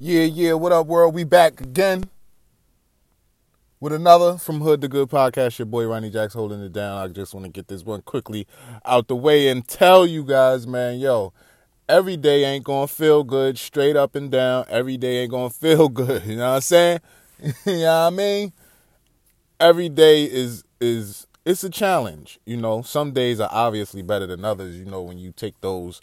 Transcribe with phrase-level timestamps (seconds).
[0.00, 1.14] Yeah, yeah, what up, world?
[1.14, 2.10] We back again
[3.78, 5.56] with another from Hood to Good podcast.
[5.60, 6.98] Your boy Ronnie Jacks holding it down.
[6.98, 8.48] I just want to get this one quickly
[8.84, 11.32] out the way and tell you guys, man, yo,
[11.88, 14.64] every day ain't gonna feel good, straight up and down.
[14.68, 16.24] Every day ain't gonna feel good.
[16.26, 16.98] You know what I'm saying?
[17.40, 18.52] you know what I mean?
[19.60, 22.40] Every day is is it's a challenge.
[22.44, 24.76] You know, some days are obviously better than others.
[24.76, 26.00] You know, when you take those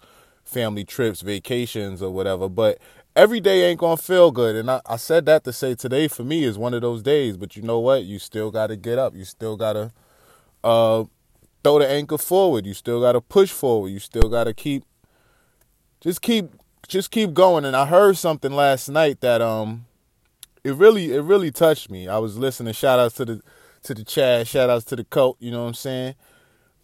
[0.52, 2.50] family trips, vacations, or whatever.
[2.50, 2.80] But
[3.16, 4.56] every day ain't gonna feel good.
[4.56, 7.38] And I, I said that to say today for me is one of those days.
[7.38, 8.04] But you know what?
[8.04, 9.16] You still gotta get up.
[9.16, 9.92] You still gotta
[10.64, 11.06] uh,
[11.64, 12.66] throw the anchor forward.
[12.66, 13.90] You still gotta push forward.
[13.90, 14.84] You still gotta keep
[16.02, 16.52] just keep
[16.88, 17.66] just keep going.
[17.66, 19.86] And I heard something last night that um
[20.64, 22.08] it really it really touched me.
[22.08, 23.42] I was listening, shout outs to the
[23.84, 25.38] to the Chad, shout outs to the cult.
[25.40, 26.16] you know what I'm saying?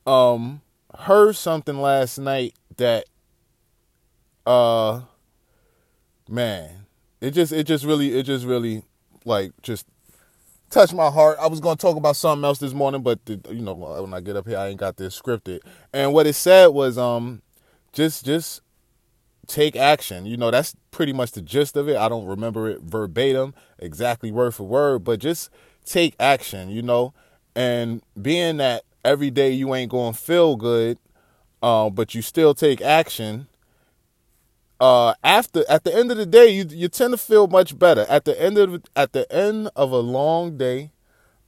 [0.06, 0.62] Um
[0.98, 3.06] heard something last night that
[4.48, 5.02] uh
[6.30, 6.86] man,
[7.20, 8.84] it just it just really it just really
[9.26, 9.86] like just
[10.70, 11.38] touched my heart.
[11.40, 14.22] I was gonna talk about something else this morning, but the, you know when I
[14.22, 15.60] get up here, I ain't got this scripted.
[15.94, 17.42] And what it said was um
[17.92, 18.62] just just
[19.48, 20.26] take action.
[20.26, 21.98] You know that's pretty much the gist of it.
[21.98, 25.50] I don't remember it verbatim, exactly word for word, but just
[25.84, 26.70] take action.
[26.70, 27.14] You know,
[27.54, 31.00] and being that every day you ain't gonna feel good,
[31.62, 33.48] uh, but you still take action
[34.80, 38.06] uh, after at the end of the day, you you tend to feel much better.
[38.10, 40.92] At the end of at the end of a long day,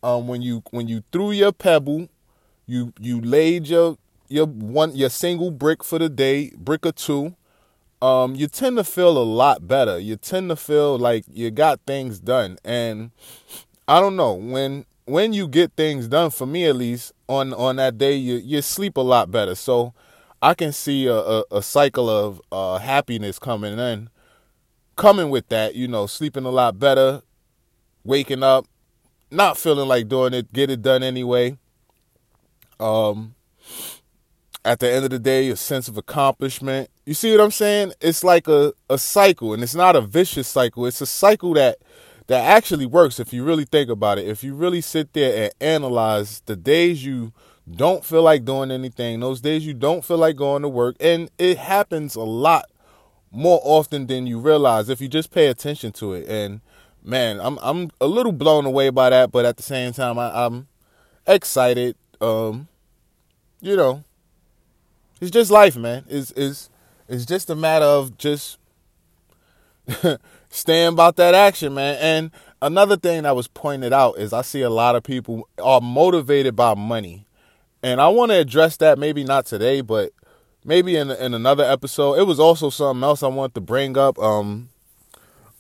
[0.01, 2.09] um, when you when you threw your pebble,
[2.65, 3.97] you you laid your
[4.29, 7.35] your one your single brick for the day, brick or two.
[8.01, 9.99] Um, you tend to feel a lot better.
[9.99, 13.11] You tend to feel like you got things done, and
[13.87, 16.31] I don't know when when you get things done.
[16.31, 19.53] For me, at least on on that day, you you sleep a lot better.
[19.55, 19.93] So
[20.41, 24.09] I can see a, a, a cycle of uh, happiness coming in,
[24.95, 25.75] coming with that.
[25.75, 27.21] You know, sleeping a lot better,
[28.03, 28.65] waking up,
[29.31, 31.57] not feeling like doing it, get it done anyway.
[32.79, 33.35] Um,
[34.63, 36.89] at the end of the day, a sense of accomplishment.
[37.05, 37.93] You see what I'm saying?
[38.01, 40.85] It's like a, a cycle, and it's not a vicious cycle.
[40.85, 41.77] It's a cycle that
[42.27, 44.27] that actually works if you really think about it.
[44.27, 47.33] If you really sit there and analyze the days you
[47.75, 51.29] don't feel like doing anything, those days you don't feel like going to work, and
[51.37, 52.69] it happens a lot
[53.31, 56.27] more often than you realize if you just pay attention to it.
[56.27, 56.61] And
[57.03, 60.45] man, I'm I'm a little blown away by that, but at the same time, I,
[60.45, 60.67] am
[61.27, 61.95] excited.
[62.19, 62.67] Um,
[63.61, 64.03] you know,
[65.21, 66.05] it's just life, man.
[66.09, 66.69] It's is
[67.07, 68.57] it's just a matter of just
[70.49, 71.97] staying about that action, man.
[71.99, 72.31] And
[72.61, 76.55] another thing that was pointed out is I see a lot of people are motivated
[76.55, 77.25] by money
[77.83, 80.11] and I want to address that maybe not today, but
[80.65, 82.15] maybe in in another episode.
[82.15, 84.69] It was also something else I wanted to bring up, um,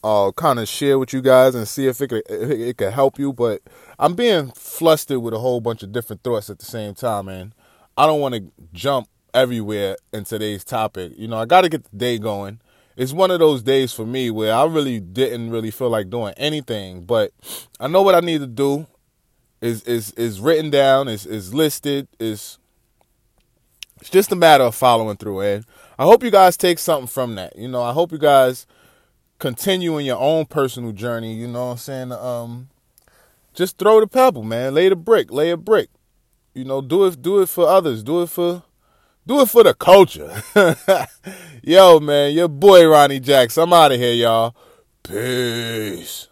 [0.03, 2.93] uh, kind of share with you guys and see if it could it, it could
[2.93, 3.33] help you.
[3.33, 3.61] But
[3.97, 7.53] I'm being flustered with a whole bunch of different thoughts at the same time, and
[7.97, 11.13] I don't want to jump everywhere in today's topic.
[11.15, 12.59] You know, I got to get the day going.
[12.97, 16.33] It's one of those days for me where I really didn't really feel like doing
[16.35, 17.31] anything, but
[17.79, 18.87] I know what I need to do
[19.61, 22.57] is is is written down, is is listed, is
[23.99, 25.41] it's just a matter of following through.
[25.41, 25.65] And
[25.97, 27.57] I hope you guys take something from that.
[27.57, 28.65] You know, I hope you guys
[29.39, 31.33] continue in your own personal journey.
[31.33, 32.11] You know what I'm saying?
[32.11, 32.69] Um,
[33.53, 34.73] just throw the pebble, man.
[34.73, 35.89] Lay the brick, lay a brick.
[36.53, 38.03] You know, do it do it for others.
[38.03, 38.63] Do it for
[39.27, 40.41] do it for the culture.
[41.63, 43.57] Yo, man, your boy Ronnie Jacks.
[43.57, 44.55] I'm out of here, y'all.
[45.03, 46.27] Peace.